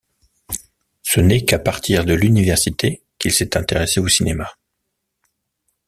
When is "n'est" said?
1.19-1.45